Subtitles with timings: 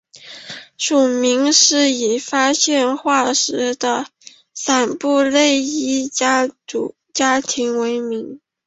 [0.79, 4.07] 属名是以发现化石的
[4.51, 6.49] 迪布勒伊家
[7.43, 8.41] 庭为名。